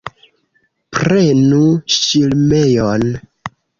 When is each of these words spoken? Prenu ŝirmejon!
Prenu 0.99 1.59
ŝirmejon! 1.97 3.07